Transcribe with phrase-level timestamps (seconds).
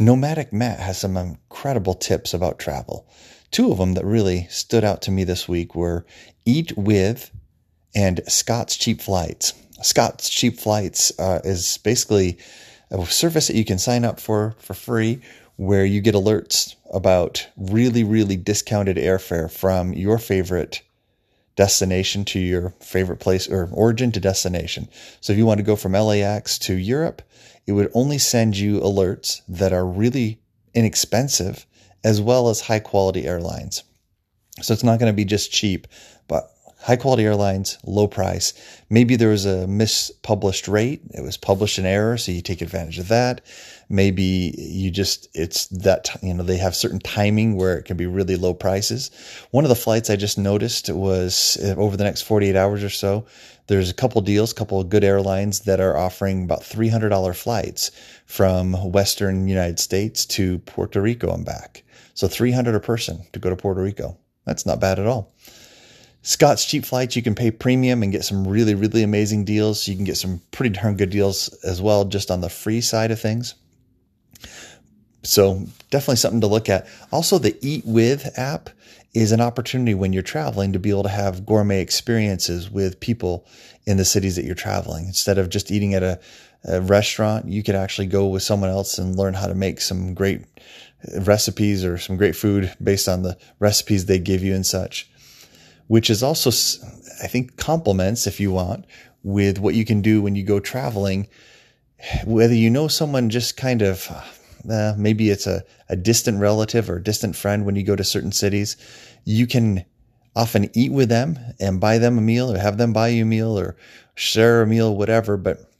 [0.00, 3.06] Nomadic Matt has some incredible tips about travel.
[3.50, 6.06] Two of them that really stood out to me this week were
[6.46, 7.30] Eat With
[7.94, 9.52] and Scott's Cheap Flights.
[9.82, 12.38] Scott's Cheap Flights uh, is basically
[12.90, 15.20] a service that you can sign up for for free
[15.56, 20.80] where you get alerts about really, really discounted airfare from your favorite
[21.60, 24.88] destination to your favorite place or origin to destination.
[25.20, 27.20] So if you want to go from LAX to Europe,
[27.66, 30.40] it would only send you alerts that are really
[30.72, 31.66] inexpensive
[32.02, 33.84] as well as high quality airlines.
[34.62, 35.86] So it's not going to be just cheap,
[36.82, 38.54] high quality airlines, low price.
[38.88, 41.02] Maybe there was a mispublished rate.
[41.12, 42.16] It was published in error.
[42.16, 43.42] So you take advantage of that.
[43.88, 48.06] Maybe you just, it's that, you know, they have certain timing where it can be
[48.06, 49.10] really low prices.
[49.50, 52.90] One of the flights I just noticed was uh, over the next 48 hours or
[52.90, 53.26] so,
[53.66, 57.90] there's a couple deals, couple of good airlines that are offering about $300 flights
[58.26, 61.84] from Western United States to Puerto Rico and back.
[62.14, 64.16] So 300 a person to go to Puerto Rico.
[64.44, 65.32] That's not bad at all.
[66.22, 69.88] Scott's Cheap Flights, you can pay premium and get some really, really amazing deals.
[69.88, 73.10] You can get some pretty darn good deals as well, just on the free side
[73.10, 73.54] of things.
[75.22, 76.86] So, definitely something to look at.
[77.10, 78.70] Also, the Eat With app
[79.12, 83.46] is an opportunity when you're traveling to be able to have gourmet experiences with people
[83.86, 85.06] in the cities that you're traveling.
[85.06, 86.20] Instead of just eating at a,
[86.64, 90.14] a restaurant, you could actually go with someone else and learn how to make some
[90.14, 90.42] great
[91.20, 95.10] recipes or some great food based on the recipes they give you and such
[95.90, 96.50] which is also,
[97.20, 98.84] I think, complements, if you want,
[99.24, 101.26] with what you can do when you go traveling.
[102.24, 104.08] Whether you know someone just kind of,
[104.70, 108.30] uh, maybe it's a, a distant relative or distant friend when you go to certain
[108.30, 108.76] cities,
[109.24, 109.84] you can
[110.36, 113.26] often eat with them and buy them a meal or have them buy you a
[113.26, 113.76] meal or
[114.14, 115.36] share a meal, whatever.
[115.36, 115.72] But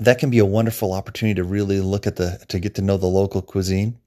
[0.00, 2.96] that can be a wonderful opportunity to really look at the, to get to know
[2.96, 4.00] the local cuisine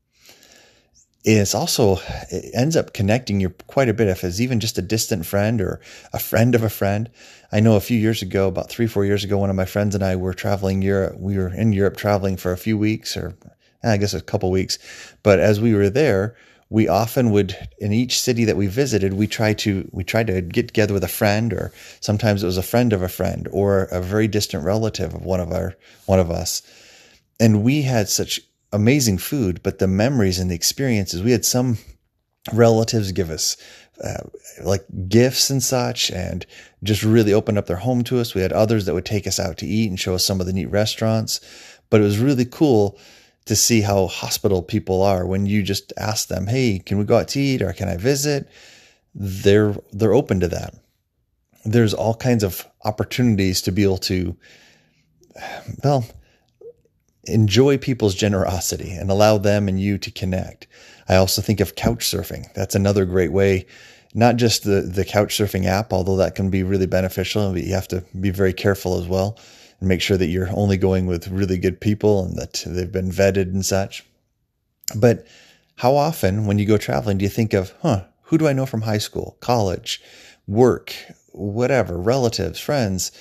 [1.36, 1.98] it's also
[2.32, 4.08] it ends up connecting you quite a bit.
[4.08, 5.82] If it's even just a distant friend or
[6.14, 7.10] a friend of a friend.
[7.52, 9.96] I know a few years ago about three four years ago one of my friends
[9.96, 11.18] and i were traveling europe.
[11.20, 13.36] We were in europe traveling for a few weeks or
[13.84, 14.80] eh, i guess a couple weeks.
[15.24, 16.36] But as we were there
[16.70, 20.42] we often would in each city that we visited we try to we tried to
[20.42, 21.72] get together with a friend or
[22.02, 25.40] sometimes it was a friend of a friend or a very distant relative of one
[25.40, 26.62] of our one of us.
[27.40, 28.42] And we had such
[28.72, 31.24] amazing food, but the memories and the experiences.
[31.24, 31.78] We had some
[32.54, 33.58] relatives give us
[34.04, 34.24] uh,
[34.64, 36.46] like gifts and such and
[36.84, 38.36] just really opened up their home to us.
[38.36, 40.46] We had others that would take us out to eat and show us some of
[40.46, 41.40] the neat restaurants.
[41.90, 43.00] But it was really cool
[43.46, 47.18] to see how hospitable people are when you just ask them, "Hey, can we go
[47.18, 48.48] out to eat or can I visit?"
[49.16, 50.76] They're they're open to that.
[51.66, 54.36] There's all kinds of opportunities to be able to
[55.84, 56.06] well,
[57.28, 60.68] enjoy people's generosity and allow them and you to connect.
[61.10, 62.52] I also think of couch surfing.
[62.54, 63.66] That's another great way,
[64.14, 67.74] not just the, the couch surfing app, although that can be really beneficial, but you
[67.74, 69.38] have to be very careful as well
[69.80, 73.12] and make sure that you're only going with really good people and that they've been
[73.12, 74.04] vetted and such.
[74.96, 75.28] But
[75.76, 78.66] how often when you go traveling do you think of, huh, who do I know
[78.66, 80.02] from high school, college,
[80.48, 80.94] work,
[81.32, 83.12] whatever, relatives, friends,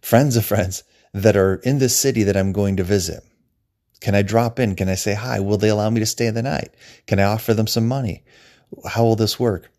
[0.00, 0.84] friends of friends
[1.14, 3.24] that are in this city that I'm going to visit?
[4.02, 4.74] Can I drop in?
[4.74, 5.38] Can I say hi?
[5.38, 6.74] Will they allow me to stay the night?
[7.06, 8.24] Can I offer them some money?
[8.84, 9.70] How will this work?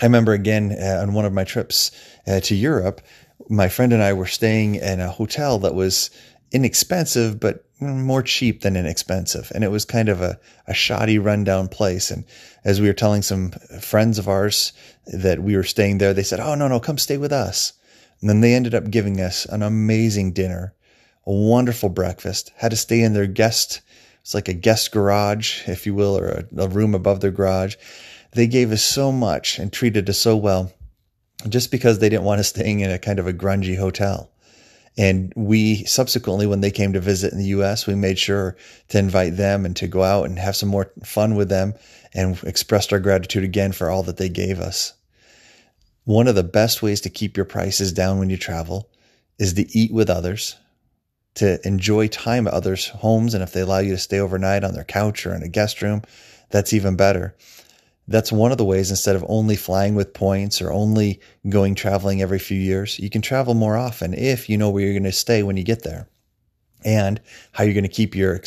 [0.00, 1.92] I remember again uh, on one of my trips
[2.26, 3.00] uh, to Europe,
[3.48, 6.10] my friend and I were staying in a hotel that was
[6.50, 9.52] inexpensive, but more cheap than inexpensive.
[9.54, 12.10] And it was kind of a, a shoddy rundown place.
[12.10, 12.24] And
[12.64, 14.72] as we were telling some friends of ours
[15.06, 17.74] that we were staying there, they said, Oh, no, no, come stay with us.
[18.20, 20.74] And then they ended up giving us an amazing dinner
[21.26, 22.52] a wonderful breakfast.
[22.56, 23.80] Had to stay in their guest,
[24.22, 27.76] it's like a guest garage, if you will, or a, a room above their garage.
[28.32, 30.72] They gave us so much and treated us so well
[31.48, 34.30] just because they didn't want us staying in a kind of a grungy hotel.
[34.96, 38.56] And we subsequently, when they came to visit in the US, we made sure
[38.88, 41.74] to invite them and to go out and have some more fun with them
[42.12, 44.92] and expressed our gratitude again for all that they gave us.
[46.04, 48.90] One of the best ways to keep your prices down when you travel
[49.38, 50.56] is to eat with others
[51.34, 53.34] to enjoy time at others' homes.
[53.34, 55.82] And if they allow you to stay overnight on their couch or in a guest
[55.82, 56.02] room,
[56.50, 57.34] that's even better.
[58.08, 62.20] That's one of the ways instead of only flying with points or only going traveling
[62.20, 65.12] every few years, you can travel more often if you know where you're going to
[65.12, 66.08] stay when you get there
[66.84, 67.20] and
[67.52, 68.40] how you're going to keep your,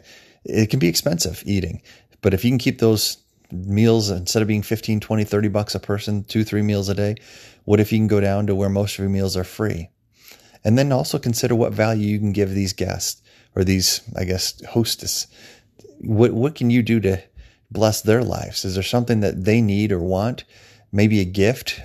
[0.44, 1.82] it can be expensive eating,
[2.22, 3.18] but if you can keep those
[3.52, 7.16] meals instead of being 15, 20, 30 bucks a person, two, three meals a day,
[7.64, 9.90] what if you can go down to where most of your meals are free?
[10.64, 13.20] And then also consider what value you can give these guests
[13.54, 15.26] or these, I guess, hostess.
[16.00, 17.22] what what can you do to
[17.70, 18.64] bless their lives?
[18.64, 20.44] Is there something that they need or want?
[20.92, 21.80] Maybe a gift,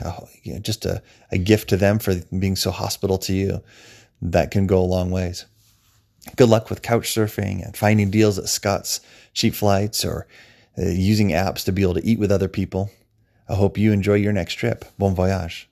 [0.62, 1.02] just a,
[1.32, 3.64] a gift to them for being so hospitable to you.
[4.22, 5.46] That can go a long ways.
[6.36, 9.00] Good luck with couch surfing and finding deals at Scott's
[9.34, 10.28] cheap flights or
[10.78, 12.92] uh, using apps to be able to eat with other people.
[13.48, 14.84] I hope you enjoy your next trip.
[14.98, 15.67] Bon voyage.